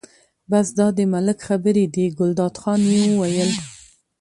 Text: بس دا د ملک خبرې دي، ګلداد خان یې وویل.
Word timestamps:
بس 0.49 0.67
دا 0.77 0.87
د 0.97 0.99
ملک 1.13 1.37
خبرې 1.47 1.85
دي، 1.93 2.05
ګلداد 2.17 2.53
خان 2.61 2.81
یې 2.93 3.01
وویل. 3.19 3.51